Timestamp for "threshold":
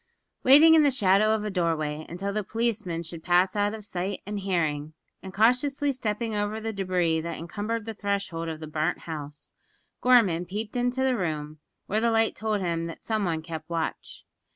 7.93-8.49